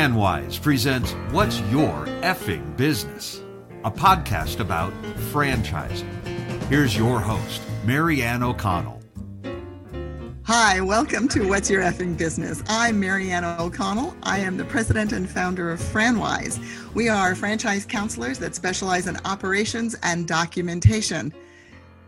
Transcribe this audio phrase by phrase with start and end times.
[0.00, 3.42] FranWise presents What's Your Effing Business?
[3.84, 4.94] A podcast about
[5.30, 6.08] franchising.
[6.70, 9.02] Here's your host, Marianne O'Connell.
[10.44, 12.62] Hi, welcome to What's Your Effing Business.
[12.66, 14.16] I'm Marianne O'Connell.
[14.22, 16.94] I am the president and founder of FranWise.
[16.94, 21.30] We are franchise counselors that specialize in operations and documentation.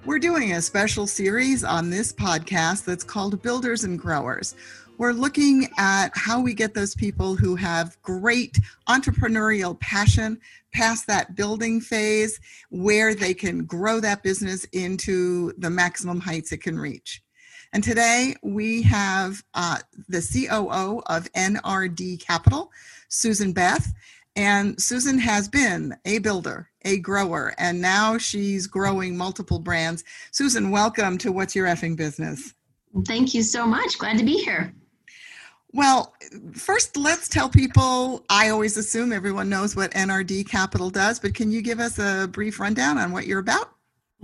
[0.06, 4.56] We're doing a special series on this podcast that's called Builders and Growers
[4.98, 10.38] we're looking at how we get those people who have great entrepreneurial passion
[10.73, 16.62] past that building phase where they can grow that business into the maximum heights it
[16.62, 17.23] can reach.
[17.73, 19.78] And today we have uh,
[20.09, 22.70] the COO of NRD Capital,
[23.09, 23.92] Susan Beth.
[24.34, 30.05] And Susan has been a builder, a grower, and now she's growing multiple brands.
[30.30, 32.55] Susan, welcome to What's Your Effing Business?
[33.06, 33.98] Thank you so much.
[33.98, 34.72] Glad to be here.
[35.73, 36.15] Well,
[36.55, 38.25] first, let's tell people.
[38.28, 42.28] I always assume everyone knows what NRD Capital does, but can you give us a
[42.31, 43.70] brief rundown on what you're about?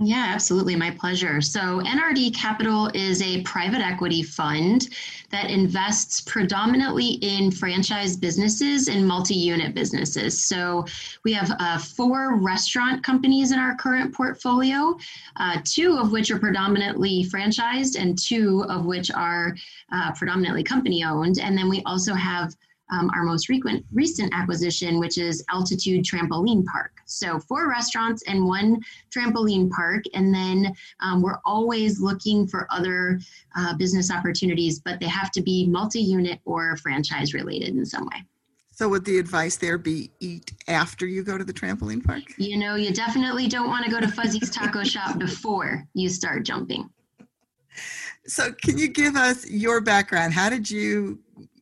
[0.01, 0.77] Yeah, absolutely.
[0.77, 1.41] My pleasure.
[1.41, 4.87] So, NRD Capital is a private equity fund
[5.29, 10.41] that invests predominantly in franchise businesses and multi unit businesses.
[10.41, 10.85] So,
[11.25, 14.97] we have uh, four restaurant companies in our current portfolio,
[15.35, 19.53] uh, two of which are predominantly franchised, and two of which are
[19.91, 21.39] uh, predominantly company owned.
[21.39, 22.55] And then we also have
[22.91, 26.91] um, our most recent recent acquisition, which is Altitude Trampoline Park.
[27.05, 28.81] So four restaurants and one
[29.15, 33.19] trampoline park, and then um, we're always looking for other
[33.55, 38.23] uh, business opportunities, but they have to be multi-unit or franchise related in some way.
[38.71, 42.23] So would the advice there be eat after you go to the trampoline park?
[42.37, 46.45] You know, you definitely don't want to go to Fuzzy's Taco Shop before you start
[46.45, 46.89] jumping.
[48.25, 50.33] So can you give us your background?
[50.33, 51.19] How did you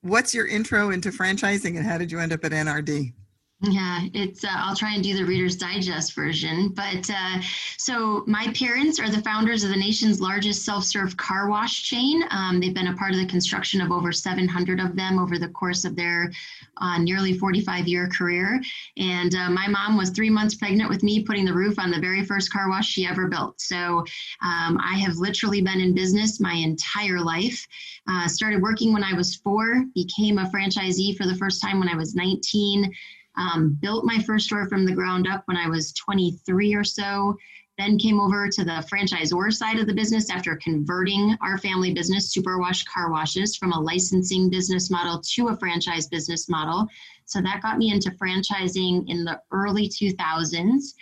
[0.07, 3.13] what's your intro into franchising and how did you end up at NRD?
[3.61, 4.43] Yeah, it's.
[4.43, 6.69] Uh, I'll try and do the Reader's Digest version.
[6.69, 7.41] But uh,
[7.77, 12.21] so my parents are the founders of the nation's largest self-serve car wash chain.
[12.29, 15.47] Um, they've been a part of the construction of over 700 of them over the
[15.47, 16.31] course of their
[16.77, 18.61] uh, nearly 45-year career.
[18.97, 21.99] And uh, my mom was three months pregnant with me, putting the roof on the
[21.99, 23.59] very first car wash she ever built.
[23.59, 24.05] So
[24.43, 27.67] um, I have literally been in business my entire life.
[28.07, 31.89] Uh, started working when I was four, became a franchisee for the first time when
[31.89, 32.93] I was 19.
[33.37, 37.37] Um, built my first store from the ground up when I was 23 or so.
[37.77, 42.35] Then came over to the franchisor side of the business after converting our family business,
[42.35, 46.87] Superwash Car Washes, from a licensing business model to a franchise business model.
[47.25, 50.93] So that got me into franchising in the early 2000s.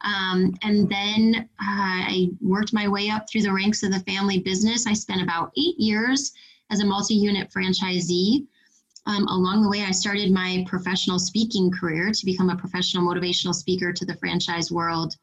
[0.00, 4.40] Um, and then uh, I worked my way up through the ranks of the family
[4.40, 4.86] business.
[4.86, 6.32] I spent about eight years
[6.70, 8.46] as a multi unit franchisee.
[9.06, 13.54] Um, along the way, I started my professional speaking career to become a professional motivational
[13.54, 15.16] speaker to the franchise world.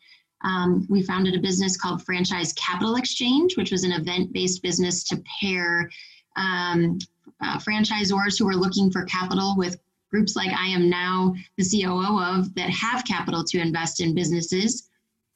[0.44, 5.04] Um, we founded a business called Franchise Capital Exchange, which was an event based business
[5.06, 5.90] to pair
[6.36, 7.00] um,
[7.42, 9.80] uh, franchisors who were looking for capital with
[10.12, 14.90] groups like I am now the COO of that have capital to invest in businesses.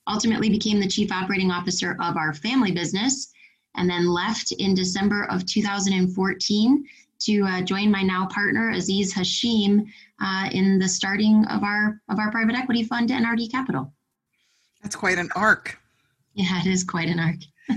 [0.07, 3.31] Ultimately, became the chief operating officer of our family business
[3.75, 6.85] and then left in December of 2014
[7.19, 9.85] to uh, join my now partner Aziz Hashim
[10.21, 13.91] uh, in the starting of our of our private equity fund NRD Capital.
[14.81, 15.79] That's quite an arc.
[16.33, 17.37] Yeah, it is quite an arc.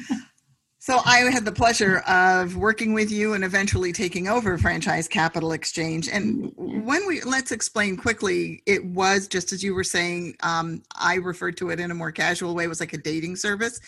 [0.78, 5.52] so I had the pleasure of working with you and eventually taking over Franchise Capital
[5.52, 6.08] Exchange.
[6.08, 10.36] And when we let's explain quickly, it was just as you were saying.
[10.42, 12.64] Um, I referred to it in a more casual way.
[12.64, 13.80] It was like a dating service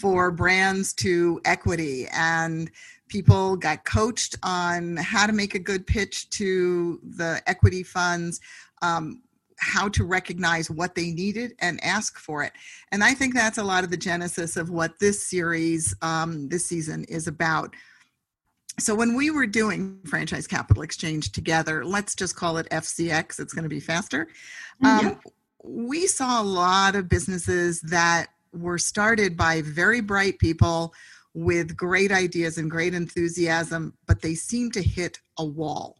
[0.00, 2.70] for brands to equity and
[3.08, 8.40] people got coached on how to make a good pitch to the equity funds
[8.82, 9.22] um,
[9.58, 12.52] how to recognize what they needed and ask for it
[12.92, 16.66] and i think that's a lot of the genesis of what this series um, this
[16.66, 17.74] season is about
[18.78, 23.54] so when we were doing franchise capital exchange together let's just call it fcx it's
[23.54, 24.28] going to be faster
[24.82, 25.08] mm-hmm.
[25.08, 25.20] um,
[25.64, 30.94] we saw a lot of businesses that were started by very bright people
[31.36, 35.98] with great ideas and great enthusiasm, but they seem to hit a wall.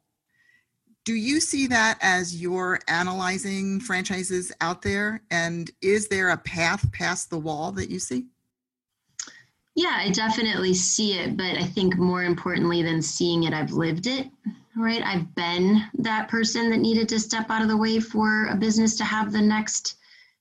[1.04, 5.22] Do you see that as you're analyzing franchises out there?
[5.30, 8.24] And is there a path past the wall that you see?
[9.74, 14.06] Yeah, I definitely see it, but I think more importantly than seeing it, I've lived
[14.06, 14.28] it,
[14.74, 15.02] right?
[15.02, 18.96] I've been that person that needed to step out of the way for a business
[18.96, 19.96] to have the next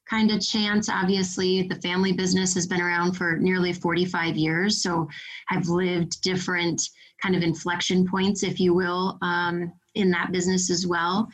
[0.09, 0.89] kind of chance.
[0.89, 5.07] Obviously, the family business has been around for nearly 45 years, so
[5.49, 6.81] I've lived different
[7.21, 11.27] kind of inflection points, if you will, um, in that business as well.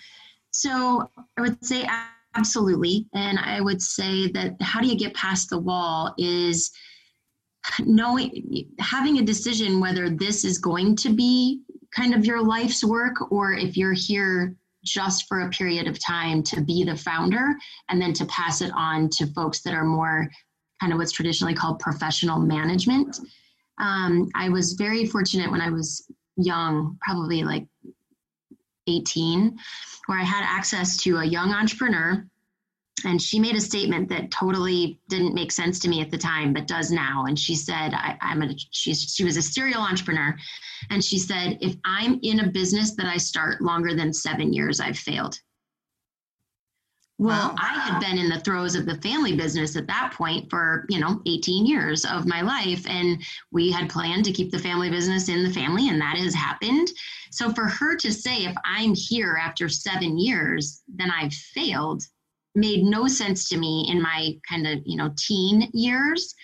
[0.51, 1.87] So I would say
[2.35, 3.07] absolutely.
[3.13, 6.71] And I would say that how do you get past the wall is
[7.79, 11.61] knowing having a decision whether this is going to be
[11.95, 16.41] kind of your life's work or if you're here just for a period of time
[16.43, 17.55] to be the founder
[17.89, 20.29] and then to pass it on to folks that are more
[20.79, 23.19] kind of what's traditionally called professional management.
[23.79, 27.67] Um, I was very fortunate when I was young, probably like
[28.87, 29.57] 18,
[30.07, 32.25] where I had access to a young entrepreneur
[33.05, 36.53] and she made a statement that totally didn't make sense to me at the time
[36.53, 37.25] but does now.
[37.25, 40.35] And she said I, am a she's she was a serial entrepreneur.
[40.89, 44.79] And she said if i'm in a business that i start longer than seven years
[44.79, 45.39] i've failed.
[47.17, 47.55] Well wow.
[47.57, 50.99] i had been in the throes of the family business at that point for you
[50.99, 53.21] know 18 years of my life and
[53.51, 56.91] we had planned to keep the family business in the family and that has happened.
[57.31, 62.03] So for her to say if i'm here after seven years then i've failed
[62.55, 66.35] made no sense to me in my kind of you know teen years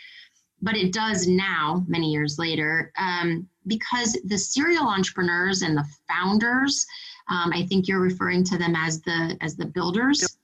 [0.61, 6.85] but it does now many years later um, because the serial entrepreneurs and the founders
[7.29, 10.37] um, i think you're referring to them as the as the builders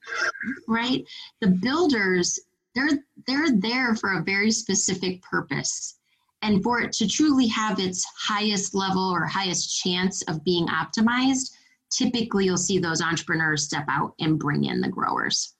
[0.68, 1.04] right?
[1.40, 2.38] The builders
[2.74, 5.96] they're they're there for a very specific purpose
[6.42, 11.52] and for it to truly have its highest level or highest chance of being optimized
[11.90, 15.54] typically you'll see those entrepreneurs step out and bring in the growers.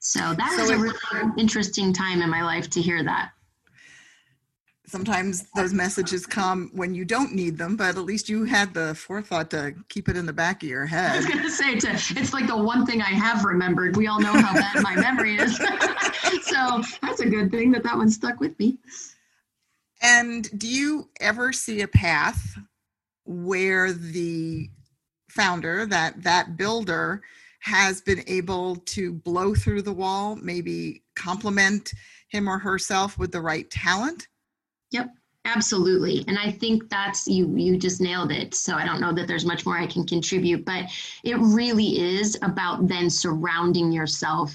[0.00, 3.30] So that so was a really interesting time in my life to hear that.
[4.86, 8.92] Sometimes those messages come when you don't need them, but at least you had the
[8.96, 11.12] forethought to keep it in the back of your head.
[11.12, 13.96] I was going to say, to, it's like the one thing I have remembered.
[13.96, 15.56] We all know how bad my memory is.
[16.42, 18.78] so that's a good thing that that one stuck with me.
[20.02, 22.58] And do you ever see a path
[23.24, 24.70] where the
[25.30, 27.22] founder, that that builder,
[27.60, 31.92] has been able to blow through the wall, maybe complement
[32.28, 34.28] him or herself with the right talent?
[34.92, 35.10] Yep,
[35.44, 36.24] absolutely.
[36.26, 38.54] And I think that's you you just nailed it.
[38.54, 40.86] So I don't know that there's much more I can contribute, but
[41.22, 44.54] it really is about then surrounding yourself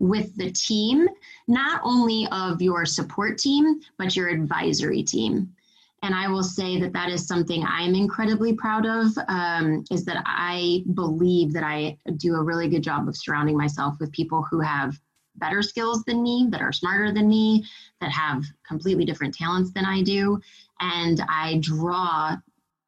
[0.00, 1.06] with the team,
[1.46, 5.54] not only of your support team, but your advisory team
[6.02, 9.12] and I will say that that is something I'm incredibly proud of.
[9.28, 13.96] Um, is that I believe that I do a really good job of surrounding myself
[14.00, 14.98] with people who have
[15.36, 17.64] better skills than me, that are smarter than me,
[18.00, 20.40] that have completely different talents than I do,
[20.80, 22.36] and I draw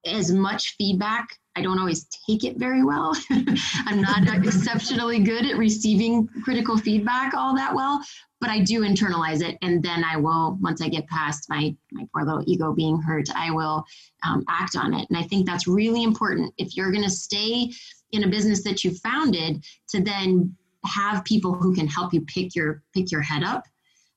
[0.06, 1.38] as much feedback.
[1.54, 3.14] I don't always take it very well.
[3.30, 8.02] I'm not exceptionally good at receiving critical feedback all that well,
[8.40, 9.58] but I do internalize it.
[9.60, 13.28] And then I will, once I get past my, my poor little ego being hurt,
[13.34, 13.84] I will
[14.26, 15.06] um, act on it.
[15.10, 16.54] And I think that's really important.
[16.56, 17.70] If you're going to stay
[18.12, 22.54] in a business that you founded, to then have people who can help you pick
[22.54, 23.64] your pick your head up.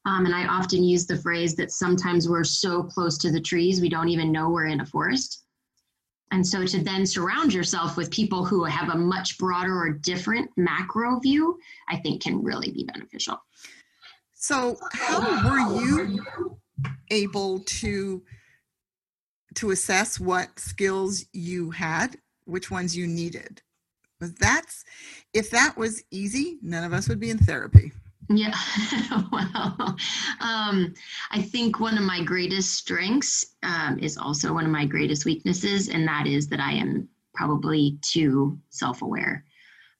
[0.05, 3.81] Um, and I often use the phrase that sometimes we're so close to the trees
[3.81, 5.44] we don't even know we're in a forest.
[6.31, 10.49] And so to then surround yourself with people who have a much broader or different
[10.57, 13.37] macro view, I think can really be beneficial.
[14.33, 16.19] So, how were you
[17.09, 18.23] able to
[19.55, 23.61] to assess what skills you had, which ones you needed?
[24.19, 24.83] Was that's
[25.33, 27.91] if that was easy, none of us would be in therapy.
[28.29, 28.55] Yeah,
[29.31, 29.95] well,
[30.39, 30.93] um,
[31.31, 35.89] I think one of my greatest strengths um, is also one of my greatest weaknesses,
[35.89, 39.43] and that is that I am probably too self-aware.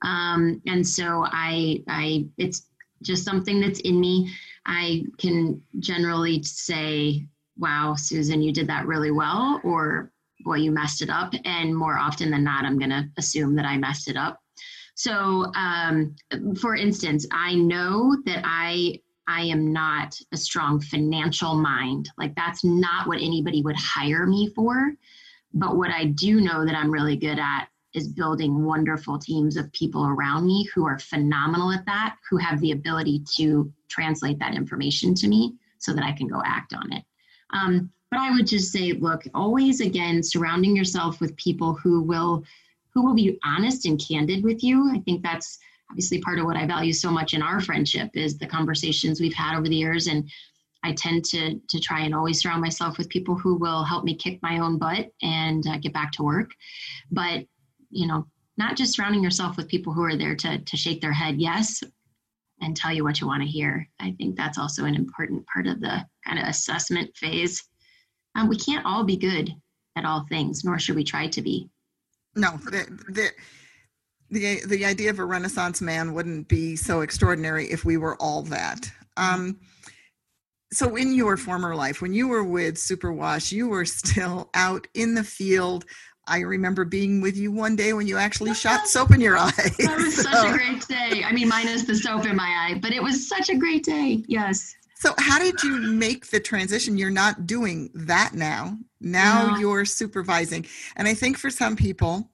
[0.01, 2.67] Um, and so I, I, it's
[3.03, 4.31] just something that's in me.
[4.65, 7.27] I can generally say,
[7.57, 11.33] wow, Susan, you did that really well, or boy, you messed it up.
[11.45, 14.41] And more often than not, I'm going to assume that I messed it up.
[14.95, 16.15] So, um,
[16.59, 22.09] for instance, I know that I I am not a strong financial mind.
[22.17, 24.93] Like that's not what anybody would hire me for.
[25.53, 29.71] But what I do know that I'm really good at is building wonderful teams of
[29.71, 34.53] people around me who are phenomenal at that, who have the ability to translate that
[34.53, 37.03] information to me so that I can go act on it.
[37.51, 42.43] Um, but I would just say, look, always again, surrounding yourself with people who will
[42.95, 44.89] who will be honest and candid with you.
[44.91, 45.59] I think that's
[45.91, 49.33] obviously part of what I value so much in our friendship is the conversations we've
[49.33, 50.27] had over the years and
[50.85, 54.15] I tend to to try and always surround myself with people who will help me
[54.15, 56.51] kick my own butt and uh, get back to work.
[57.11, 57.45] But
[57.89, 61.11] you know, not just surrounding yourself with people who are there to to shake their
[61.11, 61.81] head yes
[62.61, 63.87] and tell you what you want to hear.
[63.99, 67.63] I think that's also an important part of the kind of assessment phase.
[68.35, 69.51] Um, we can't all be good
[69.95, 71.69] at all things, nor should we try to be.
[72.35, 73.31] No, the, the
[74.29, 78.41] the the idea of a Renaissance man wouldn't be so extraordinary if we were all
[78.43, 78.91] that.
[79.17, 79.59] Um,
[80.73, 85.13] so in your former life, when you were with Superwash, you were still out in
[85.13, 85.85] the field.
[86.27, 89.51] I remember being with you one day when you actually shot soap in your eye.
[89.79, 90.23] That was so.
[90.23, 91.23] such a great day.
[91.23, 94.23] I mean, minus the soap in my eye, but it was such a great day.
[94.27, 94.75] Yes.
[94.95, 96.97] So, how did you make the transition?
[96.97, 98.77] You're not doing that now.
[99.01, 99.59] Now yeah.
[99.59, 100.65] you're supervising.
[100.95, 102.29] And I think for some people,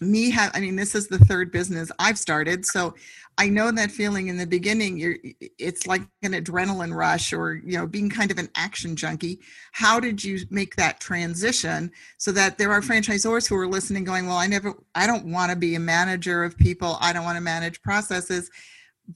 [0.00, 2.94] me have i mean this is the third business i've started so
[3.36, 5.16] i know that feeling in the beginning you're
[5.58, 9.40] it's like an adrenaline rush or you know being kind of an action junkie
[9.72, 14.26] how did you make that transition so that there are franchisors who are listening going
[14.26, 17.36] well i never i don't want to be a manager of people i don't want
[17.36, 18.50] to manage processes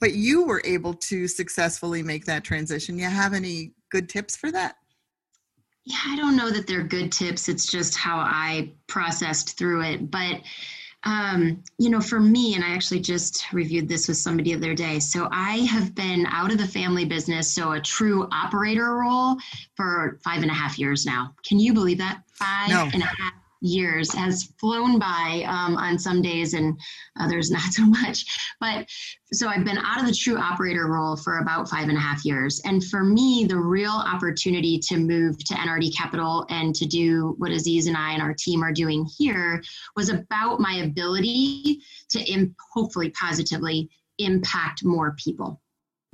[0.01, 4.51] but you were able to successfully make that transition you have any good tips for
[4.51, 4.77] that
[5.85, 7.49] yeah, I don't know that they're good tips.
[7.49, 10.11] It's just how I processed through it.
[10.11, 10.41] But,
[11.05, 14.75] um, you know, for me, and I actually just reviewed this with somebody the other
[14.75, 14.99] day.
[14.99, 19.37] So I have been out of the family business, so a true operator role
[19.77, 21.35] for five and a half years now.
[21.47, 22.23] Can you believe that?
[22.33, 22.89] Five no.
[22.95, 23.35] and a half
[23.65, 26.79] years has flown by um, on some days and
[27.19, 28.25] others not so much.
[28.61, 28.87] But
[29.33, 32.25] so I've been out of the true operator role for about five and a half
[32.25, 32.61] years.
[32.65, 37.51] And for me, the real opportunity to move to NRD Capital and to do what
[37.51, 39.63] Aziz and I and our team are doing here
[39.97, 41.81] was about my ability
[42.11, 45.61] to Im- hopefully positively impact more people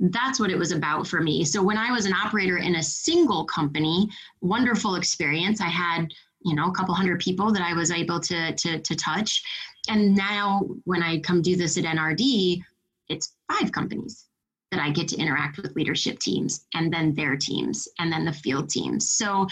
[0.09, 1.45] that's what it was about for me.
[1.45, 4.09] So when I was an operator in a single company,
[4.41, 5.61] wonderful experience.
[5.61, 6.11] I had
[6.43, 9.41] you know a couple hundred people that i was able to to, to touch.
[9.87, 12.61] And now when i come do this at nrd
[13.09, 14.25] it's five companies
[14.71, 18.33] that i get to interact with leadership teams and then their teams and then the
[18.33, 19.11] field teams.
[19.11, 19.47] So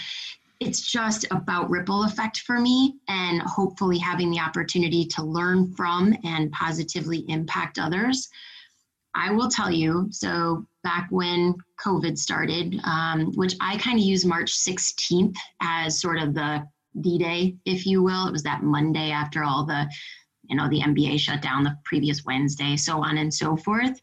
[0.59, 6.13] it's just about ripple effect for me and hopefully having the opportunity to learn from
[6.25, 8.27] and positively impact others.
[9.15, 14.25] I will tell you so back when covid started um, which i kind of use
[14.25, 16.65] march 16th as sort of the
[16.99, 18.27] D-Day, if you will.
[18.27, 19.89] It was that Monday after all the,
[20.43, 23.99] you know, the NBA shut down the previous Wednesday, so on and so forth.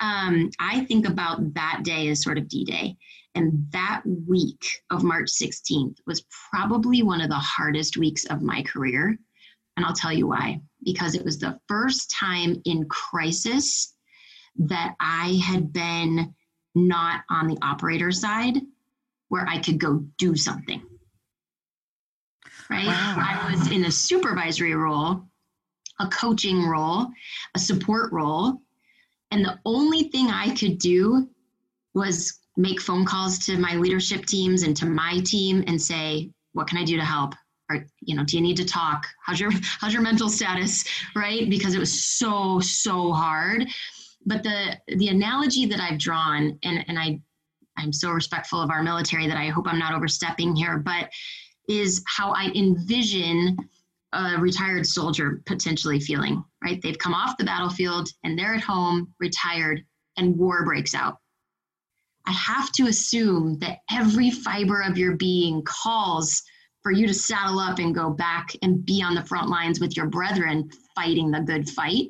[0.00, 2.96] Um, I think about that day as sort of D-Day.
[3.34, 8.62] And that week of March 16th was probably one of the hardest weeks of my
[8.62, 9.16] career.
[9.76, 10.60] And I'll tell you why.
[10.84, 13.94] Because it was the first time in crisis
[14.56, 16.34] that I had been
[16.74, 18.58] not on the operator side
[19.28, 20.82] where I could go do something
[22.70, 22.86] right?
[22.86, 23.16] Wow.
[23.18, 25.24] I was in a supervisory role,
[26.00, 27.06] a coaching role,
[27.54, 28.60] a support role.
[29.30, 31.28] And the only thing I could do
[31.94, 36.66] was make phone calls to my leadership teams and to my team and say, what
[36.66, 37.34] can I do to help?
[37.70, 39.06] Or, you know, do you need to talk?
[39.24, 40.84] How's your how's your mental status?
[41.16, 41.48] Right?
[41.48, 43.66] Because it was so, so hard.
[44.26, 47.20] But the the analogy that I've drawn, and, and I
[47.76, 51.10] I'm so respectful of our military that I hope I'm not overstepping here, but
[51.68, 53.56] is how I envision
[54.12, 56.80] a retired soldier potentially feeling, right?
[56.82, 59.82] They've come off the battlefield and they're at home, retired,
[60.16, 61.18] and war breaks out.
[62.26, 66.42] I have to assume that every fiber of your being calls
[66.82, 69.96] for you to saddle up and go back and be on the front lines with
[69.96, 72.08] your brethren fighting the good fight.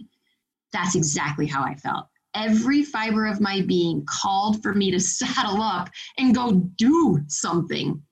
[0.73, 2.07] That's exactly how I felt.
[2.35, 8.03] Every fiber of my being called for me to saddle up and go do something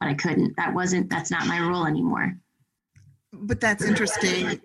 [0.00, 0.54] but I couldn't.
[0.56, 2.36] That wasn't, that's not my role anymore.
[3.32, 4.60] But that's interesting.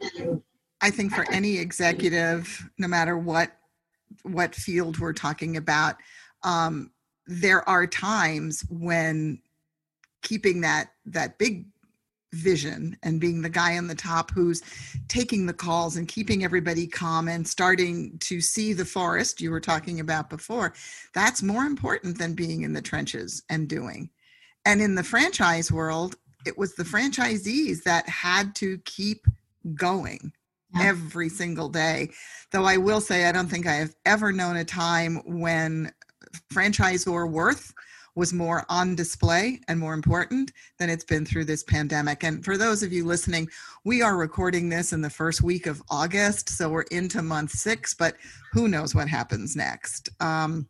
[0.82, 3.52] I think for any executive, no matter what
[4.24, 5.96] what field we're talking about,
[6.44, 6.92] um,
[7.28, 9.42] there are times when
[10.22, 11.66] keeping that that big
[12.34, 14.62] vision and being the guy on the top who's
[15.10, 19.60] taking the calls and keeping everybody calm and starting to see the forest you were
[19.60, 20.74] talking about before
[21.14, 24.10] that's more important than being in the trenches and doing
[24.66, 26.16] and in the franchise world,
[26.46, 29.26] it was the franchisees that had to keep
[29.76, 30.32] going
[30.76, 30.88] yeah.
[30.88, 32.10] every single day.
[32.52, 35.92] Though I will say, I don't think I have ever known a time when
[36.52, 37.74] franchisor worth
[38.16, 42.24] was more on display and more important than it's been through this pandemic.
[42.24, 43.48] And for those of you listening,
[43.86, 47.94] we are recording this in the first week of August, so we're into month six,
[47.94, 48.16] but
[48.52, 50.10] who knows what happens next.
[50.20, 50.68] Um,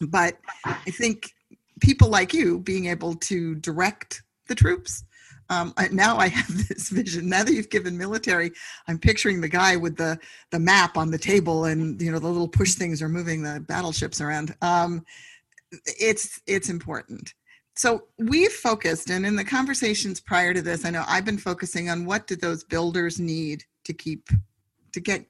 [0.00, 1.32] but I think
[1.80, 5.04] people like you being able to direct the troops.
[5.48, 7.28] Um, now I have this vision.
[7.28, 8.52] Now that you've given military,
[8.86, 10.18] I'm picturing the guy with the
[10.50, 13.60] the map on the table, and you know the little push things are moving the
[13.66, 14.54] battleships around.
[14.62, 15.04] Um,
[15.86, 17.34] it's it's important.
[17.74, 21.88] So we've focused, and in the conversations prior to this, I know I've been focusing
[21.88, 24.28] on what do those builders need to keep
[24.92, 25.24] to get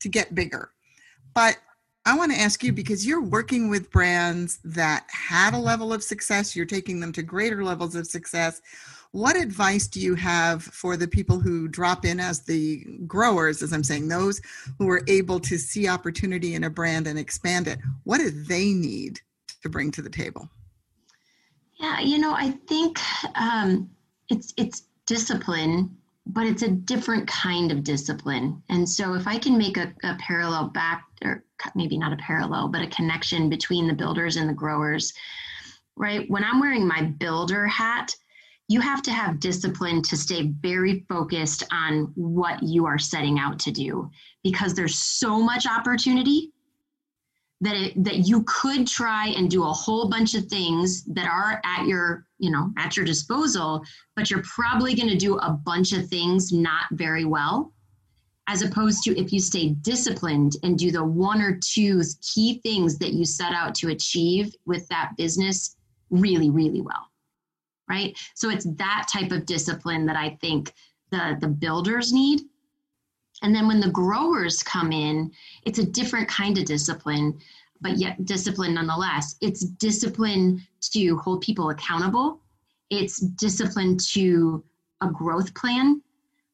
[0.00, 0.70] to get bigger.
[1.34, 1.56] But
[2.06, 6.02] I want to ask you because you're working with brands that had a level of
[6.02, 8.60] success, you're taking them to greater levels of success.
[9.12, 13.72] What advice do you have for the people who drop in as the growers, as
[13.72, 14.40] I'm saying, those
[14.78, 17.78] who are able to see opportunity in a brand and expand it?
[18.02, 19.20] What do they need
[19.62, 20.50] to bring to the table?
[21.76, 22.98] Yeah, you know, I think
[23.36, 23.88] um,
[24.28, 25.96] it's it's discipline
[26.26, 28.62] but it's a different kind of discipline.
[28.70, 32.68] And so, if I can make a, a, parallel back, or maybe not a parallel,
[32.68, 35.12] but a connection between the builders and the growers,
[35.96, 36.28] right?
[36.30, 38.14] When I'm wearing my builder hat,
[38.68, 43.58] you have to have discipline to stay very focused on what you are setting out
[43.60, 44.10] to do
[44.42, 46.50] because there's so much opportunity
[47.60, 51.60] that it, that you could try and do a whole bunch of things that are
[51.64, 53.82] at your you know at your disposal
[54.16, 57.72] but you're probably going to do a bunch of things not very well
[58.48, 62.98] as opposed to if you stay disciplined and do the one or two key things
[62.98, 65.76] that you set out to achieve with that business
[66.10, 67.08] really really well
[67.86, 68.18] right?
[68.34, 70.72] So it's that type of discipline that i think
[71.10, 72.40] the the builders need
[73.44, 75.30] and then when the growers come in,
[75.64, 77.38] it's a different kind of discipline,
[77.82, 79.36] but yet discipline nonetheless.
[79.42, 82.40] It's discipline to hold people accountable,
[82.88, 84.64] it's discipline to
[85.02, 86.00] a growth plan,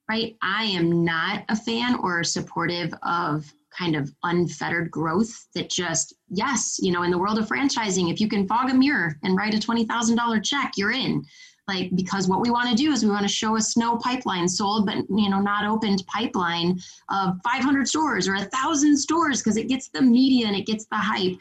[0.09, 0.37] right?
[0.43, 6.81] I am not a fan or supportive of kind of unfettered growth that just, yes,
[6.83, 9.55] you know, in the world of franchising, if you can fog a mirror and write
[9.55, 11.25] a $20,000 check, you're in
[11.71, 14.49] like because what we want to do is we want to show a snow pipeline
[14.49, 19.57] sold but you know not opened pipeline of 500 stores or a thousand stores because
[19.57, 21.39] it gets the media and it gets the hype.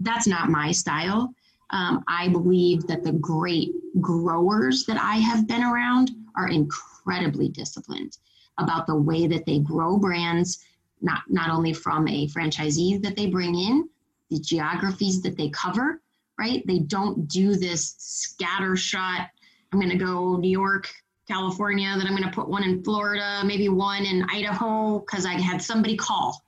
[0.00, 1.32] That's not my style.
[1.72, 8.18] Um, i believe that the great growers that i have been around are incredibly disciplined
[8.58, 10.64] about the way that they grow brands
[11.00, 13.88] not not only from a franchisee that they bring in
[14.30, 16.00] the geographies that they cover
[16.40, 16.66] right?
[16.66, 17.94] They don't do this
[18.40, 19.28] scattershot
[19.72, 20.90] I'm going to go New York,
[21.28, 25.34] California, then I'm going to put one in Florida, maybe one in Idaho because I
[25.34, 26.42] had somebody call,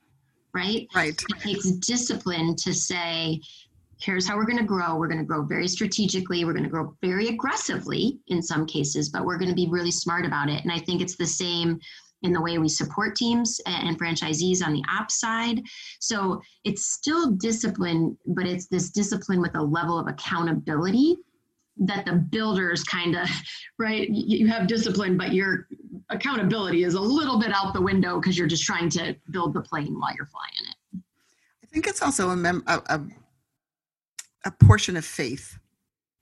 [0.54, 0.88] right?
[0.94, 1.20] Right.
[1.28, 3.40] It takes discipline to say,
[4.00, 4.96] here's how we're going to grow.
[4.96, 6.44] We're going to grow very strategically.
[6.44, 9.92] We're going to grow very aggressively in some cases, but we're going to be really
[9.92, 10.62] smart about it.
[10.64, 11.78] And I think it's the same
[12.22, 15.62] in the way we support teams and franchisees on the ops side.
[16.00, 21.16] So it's still discipline, but it's this discipline with a level of accountability
[21.78, 23.28] that the builders kind of
[23.78, 25.66] right you have discipline but your
[26.12, 29.61] accountability is a little bit out the window because you're just trying to build the
[29.61, 31.00] plane while you're flying it.
[31.62, 33.00] I think it's also a, mem- a, a,
[34.46, 35.58] a portion of faith.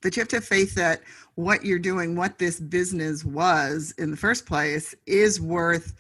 [0.02, 1.02] That you have to have faith that
[1.34, 5.94] what you're doing what this business was in the first place is worth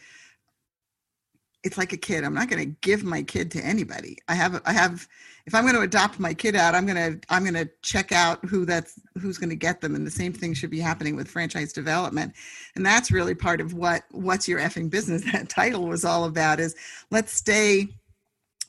[1.62, 2.24] it's like a kid.
[2.24, 4.16] I'm not going to give my kid to anybody.
[4.28, 5.06] I have i have
[5.46, 8.12] if i'm going to adopt my kid out i'm going to i'm going to check
[8.12, 11.16] out who that's who's going to get them and the same thing should be happening
[11.16, 12.32] with franchise development.
[12.74, 15.24] And that's really part of what what's your effing business?
[15.32, 16.74] That title was all about is
[17.10, 17.88] let's stay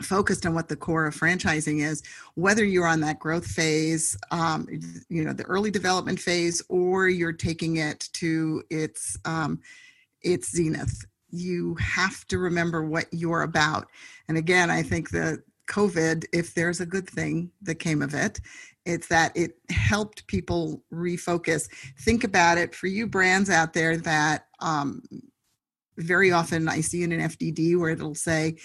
[0.02, 2.02] focused on what the core of franchising is
[2.34, 4.68] whether you're on that growth phase um,
[5.10, 9.60] you know the early development phase or you're taking it to its um,
[10.22, 11.06] its zenith.
[11.30, 13.88] You have to remember what you're about.
[14.28, 18.40] And again, I think that COVID, if there's a good thing that came of it,
[18.86, 21.70] it's that it helped people refocus.
[22.00, 25.04] Think about it for you brands out there that um,
[25.98, 28.58] very often I see in an FDD where it'll say,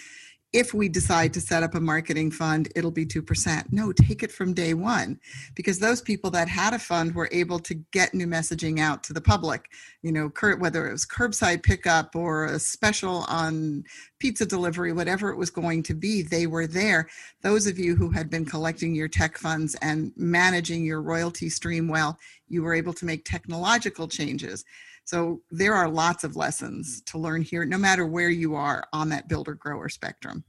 [0.56, 3.64] if we decide to set up a marketing fund, it'll be 2%.
[3.72, 5.20] No, take it from day one
[5.54, 9.12] because those people that had a fund were able to get new messaging out to
[9.12, 9.68] the public.
[10.00, 13.84] You know, whether it was curbside pickup or a special on
[14.18, 17.06] pizza delivery, whatever it was going to be, they were there.
[17.42, 21.86] Those of you who had been collecting your tech funds and managing your royalty stream
[21.86, 24.64] well, you were able to make technological changes.
[25.06, 29.08] So there are lots of lessons to learn here, no matter where you are on
[29.10, 30.44] that builder grower spectrum.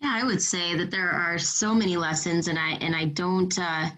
[0.00, 3.56] Yeah, I would say that there are so many lessons, and I and I don't.
[3.58, 3.88] Uh,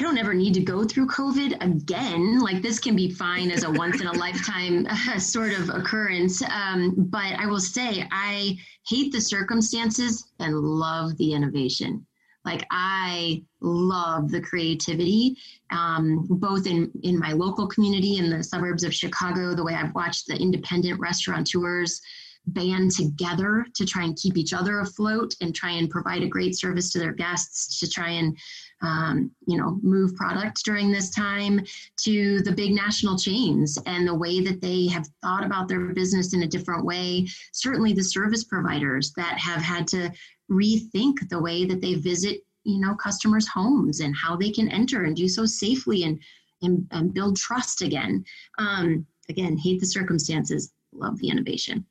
[0.00, 2.40] I don't ever need to go through COVID again.
[2.40, 6.42] Like this can be fine as a once in a lifetime uh, sort of occurrence.
[6.42, 8.56] Um, but I will say, I
[8.88, 12.06] hate the circumstances and love the innovation.
[12.48, 15.36] Like I love the creativity,
[15.70, 19.54] um, both in in my local community in the suburbs of Chicago.
[19.54, 22.00] The way I've watched the independent restaurateurs
[22.46, 26.56] band together to try and keep each other afloat and try and provide a great
[26.56, 28.34] service to their guests to try and
[28.80, 31.60] um, you know move product during this time
[31.98, 36.32] to the big national chains and the way that they have thought about their business
[36.32, 40.10] in a different way certainly the service providers that have had to
[40.50, 45.04] rethink the way that they visit you know customers homes and how they can enter
[45.04, 46.20] and do so safely and
[46.62, 48.24] and, and build trust again
[48.58, 51.84] um, again hate the circumstances love the innovation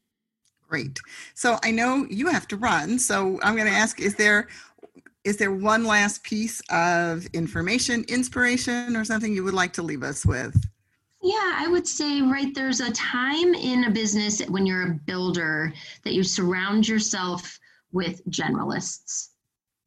[0.70, 1.00] Great.
[1.34, 3.00] So I know you have to run.
[3.00, 4.48] So I'm going to ask: Is there
[5.24, 10.04] is there one last piece of information, inspiration, or something you would like to leave
[10.04, 10.56] us with?
[11.22, 15.74] Yeah, I would say, right, there's a time in a business when you're a builder
[16.06, 17.60] that you surround yourself
[17.91, 19.30] with generalists,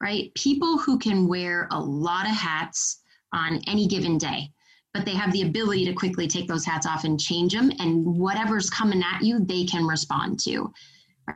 [0.03, 0.33] right?
[0.35, 4.51] People who can wear a lot of hats on any given day
[4.93, 8.05] but they have the ability to quickly take those hats off and change them and
[8.05, 10.73] whatever's coming at you they can respond to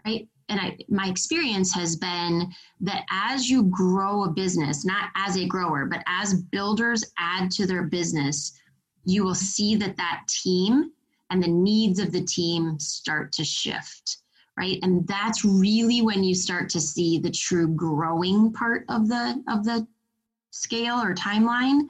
[0.05, 5.37] right and I, my experience has been that as you grow a business not as
[5.37, 8.53] a grower but as builders add to their business
[9.05, 10.91] you will see that that team
[11.31, 14.19] and the needs of the team start to shift
[14.59, 19.43] right and that's really when you start to see the true growing part of the
[19.49, 19.87] of the
[20.55, 21.83] scale or timeline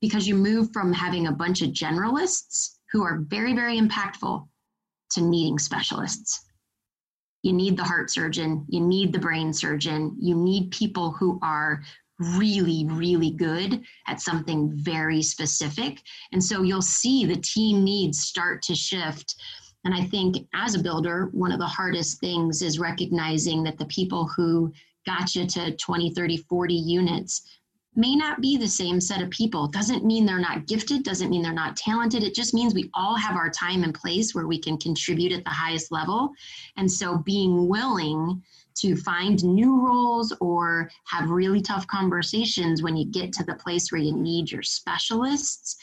[0.00, 4.46] because you move from having a bunch of generalists who are very, very impactful
[5.10, 6.44] to needing specialists.
[7.42, 11.82] You need the heart surgeon, you need the brain surgeon, you need people who are
[12.18, 16.02] really, really good at something very specific.
[16.32, 19.36] And so you'll see the team needs start to shift.
[19.84, 23.86] And I think as a builder, one of the hardest things is recognizing that the
[23.86, 24.72] people who
[25.06, 27.58] got you to 20, 30, 40 units
[27.94, 29.66] may not be the same set of people.
[29.66, 32.22] Doesn't mean they're not gifted, doesn't mean they're not talented.
[32.22, 35.42] It just means we all have our time and place where we can contribute at
[35.44, 36.30] the highest level.
[36.76, 38.42] And so being willing
[38.76, 43.90] to find new roles or have really tough conversations when you get to the place
[43.90, 45.76] where you need your specialists.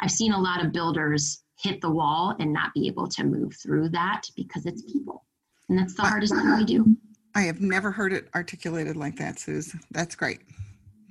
[0.00, 3.54] I've seen a lot of builders hit the wall and not be able to move
[3.54, 5.24] through that because it's people.
[5.68, 6.96] And that's the hardest thing we do.
[7.34, 9.74] I have never heard it articulated like that, Suze.
[9.92, 10.40] That's great.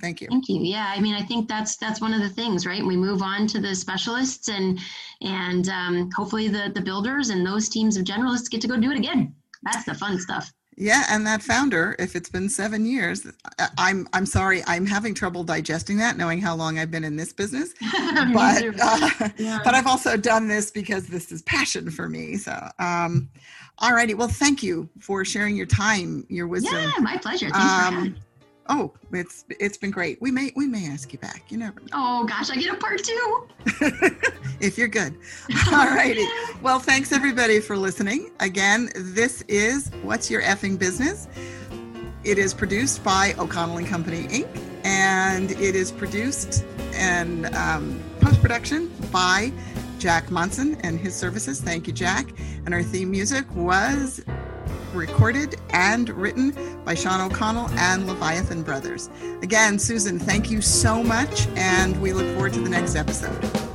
[0.01, 0.27] Thank you.
[0.29, 0.61] Thank you.
[0.61, 2.85] Yeah, I mean, I think that's that's one of the things, right?
[2.85, 4.79] We move on to the specialists, and
[5.21, 8.91] and um, hopefully the the builders and those teams of generalists get to go do
[8.91, 9.35] it again.
[9.63, 10.51] That's the fun stuff.
[10.81, 13.27] Yeah, and that founder, if it's been seven years,
[13.77, 17.33] I'm I'm sorry, I'm having trouble digesting that, knowing how long I've been in this
[17.33, 17.73] business.
[18.33, 19.59] but uh, yeah.
[19.61, 22.37] but I've also done this because this is passion for me.
[22.37, 23.29] So, um,
[23.79, 24.13] all righty.
[24.13, 26.75] Well, thank you for sharing your time, your wisdom.
[26.75, 27.49] Yeah, my pleasure.
[27.49, 28.19] Thanks um, for having me
[28.69, 30.21] oh, it's it's been great.
[30.21, 31.43] We may we may ask you back.
[31.49, 31.87] You never know.
[31.93, 33.47] Oh gosh, I get a part two.
[34.61, 35.17] if you're good.
[35.73, 36.25] All righty.
[36.61, 38.31] well, thanks everybody for listening.
[38.39, 41.27] Again, this is What's Your Effing Business?
[42.23, 44.47] It is produced by O'Connell and Company Inc.
[44.83, 49.51] and it is produced and um, post production by
[49.99, 51.61] Jack Monson and his services.
[51.61, 52.27] Thank you, Jack.
[52.65, 54.23] And our theme music was
[54.93, 59.09] recorded and written by Sean O'Connell and Leviathan Brothers.
[59.41, 63.68] Again, Susan, thank you so much, and we look forward to the next episode.